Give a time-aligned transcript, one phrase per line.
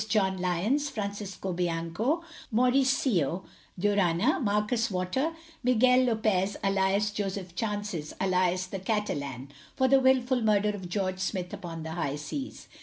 [0.09, 3.43] John Lyons, Francisco Bianco, Mauriccio
[3.79, 5.31] Durranna, Marcus Watter,
[5.63, 11.53] Miguel Lopez, alias Joseph Chances, alias The Catelan, for the wilful murder of George Smith
[11.53, 12.67] upon the high seas.